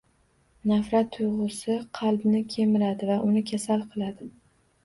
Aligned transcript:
Nafrat 0.69 1.11
tuyg‘usi 1.17 1.77
qalbni 1.99 2.41
kemiradi 2.57 3.11
va 3.13 3.19
uni 3.29 3.45
kasal 3.53 3.85
qiladi 3.93 4.31